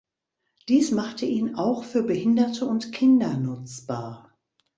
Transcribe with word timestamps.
Dies 0.67 0.89
machte 0.89 1.27
ihn 1.27 1.53
auch 1.53 1.83
für 1.83 2.01
Behinderte 2.01 2.65
und 2.65 2.91
Kinder 2.91 3.37
nutzbar. 3.37 4.35